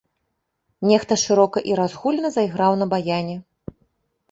[0.91, 3.35] Нехта шырока і разгульна зайграў на баяне.